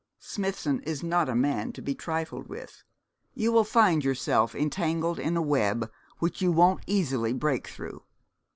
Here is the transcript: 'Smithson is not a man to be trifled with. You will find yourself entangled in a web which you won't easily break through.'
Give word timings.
'Smithson 0.17 0.79
is 0.79 1.03
not 1.03 1.29
a 1.29 1.35
man 1.35 1.71
to 1.71 1.79
be 1.79 1.93
trifled 1.93 2.47
with. 2.47 2.81
You 3.35 3.51
will 3.51 3.63
find 3.63 4.03
yourself 4.03 4.55
entangled 4.55 5.19
in 5.19 5.37
a 5.37 5.43
web 5.43 5.91
which 6.17 6.41
you 6.41 6.51
won't 6.51 6.81
easily 6.87 7.33
break 7.33 7.67
through.' 7.67 8.01